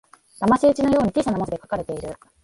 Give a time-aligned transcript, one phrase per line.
[0.39, 2.15] だまし討ちのように小さな文字で書かれている